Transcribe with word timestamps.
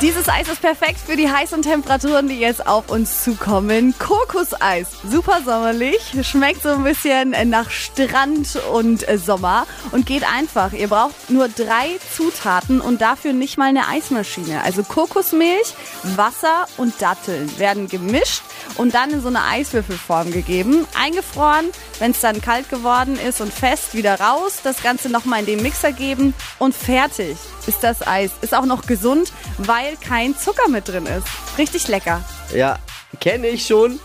Dieses 0.00 0.28
Eis 0.28 0.46
ist 0.46 0.60
perfekt 0.60 1.00
für 1.04 1.16
die 1.16 1.28
heißen 1.28 1.60
Temperaturen, 1.62 2.28
die 2.28 2.38
jetzt 2.38 2.68
auf 2.68 2.88
uns 2.88 3.24
zukommen. 3.24 3.96
Kokoseis, 3.98 4.86
super 5.02 5.40
sommerlich, 5.44 5.98
schmeckt 6.22 6.62
so 6.62 6.68
ein 6.68 6.84
bisschen 6.84 7.34
nach 7.50 7.68
Strand 7.68 8.60
und 8.72 9.08
äh, 9.08 9.18
Sommer 9.18 9.66
und 9.90 10.06
geht 10.06 10.22
einfach. 10.22 10.72
Ihr 10.72 10.86
braucht 10.86 11.30
nur 11.30 11.48
drei 11.48 11.98
Zutaten 12.16 12.80
und 12.80 13.00
dafür 13.00 13.32
nicht 13.32 13.58
mal 13.58 13.70
eine 13.70 13.88
Eismaschine. 13.88 14.62
Also 14.62 14.84
Kokosmilch, 14.84 15.74
Wasser 16.04 16.68
und 16.76 17.02
Datteln 17.02 17.58
werden 17.58 17.88
gemischt 17.88 18.42
und 18.76 18.94
dann 18.94 19.10
in 19.10 19.20
so 19.20 19.26
eine 19.26 19.42
Eiswürfelform 19.42 20.30
gegeben. 20.30 20.86
Eingefroren, 20.96 21.66
wenn 21.98 22.12
es 22.12 22.20
dann 22.20 22.40
kalt 22.40 22.70
geworden 22.70 23.18
ist 23.18 23.40
und 23.40 23.52
fest, 23.52 23.94
wieder 23.94 24.20
raus. 24.20 24.60
Das 24.62 24.80
Ganze 24.80 25.08
nochmal 25.08 25.40
in 25.40 25.46
den 25.46 25.62
Mixer 25.62 25.90
geben 25.90 26.34
und 26.60 26.72
fertig 26.72 27.36
ist 27.66 27.82
das 27.82 28.06
Eis. 28.06 28.30
Ist 28.40 28.54
auch 28.54 28.64
noch 28.64 28.86
gesund, 28.86 29.32
weil 29.58 29.87
kein 29.96 30.36
Zucker 30.36 30.68
mit 30.68 30.88
drin 30.88 31.06
ist. 31.06 31.26
Richtig 31.58 31.88
lecker. 31.88 32.22
Ja, 32.54 32.78
kenne 33.20 33.48
ich 33.48 33.66
schon. 33.66 33.98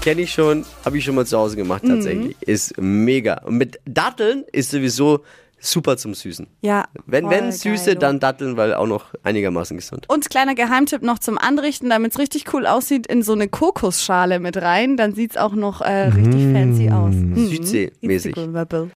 Kenne 0.00 0.22
ich 0.22 0.32
schon. 0.32 0.64
Habe 0.84 0.98
ich 0.98 1.04
schon 1.04 1.14
mal 1.14 1.26
zu 1.26 1.38
Hause 1.38 1.56
gemacht 1.56 1.82
tatsächlich. 1.86 2.36
Ist 2.40 2.78
mega. 2.78 3.42
Und 3.44 3.58
mit 3.58 3.80
Datteln 3.84 4.44
ist 4.52 4.70
sowieso 4.70 5.20
super 5.60 5.96
zum 5.98 6.14
Süßen. 6.14 6.46
Ja. 6.62 6.86
Wenn, 7.06 7.28
wenn 7.28 7.52
Süße, 7.52 7.90
geil. 7.90 7.96
dann 7.96 8.18
Datteln, 8.18 8.56
weil 8.56 8.72
auch 8.74 8.86
noch 8.86 9.06
einigermaßen 9.22 9.76
gesund. 9.76 10.06
Und 10.08 10.30
kleiner 10.30 10.54
Geheimtipp 10.54 11.02
noch 11.02 11.18
zum 11.18 11.36
Anrichten, 11.36 11.90
damit 11.90 12.12
es 12.12 12.18
richtig 12.18 12.52
cool 12.54 12.66
aussieht, 12.66 13.06
in 13.06 13.22
so 13.22 13.34
eine 13.34 13.48
Kokosschale 13.48 14.40
mit 14.40 14.56
rein. 14.56 14.96
Dann 14.96 15.14
sieht 15.14 15.32
es 15.32 15.36
auch 15.36 15.52
noch 15.52 15.82
äh, 15.82 16.08
richtig 16.08 16.50
fancy 16.52 16.90
aus. 16.90 17.14
Mhm. 17.14 17.48
Südsee-mäßig. 17.48 18.36
Instagrammable. 18.36 18.88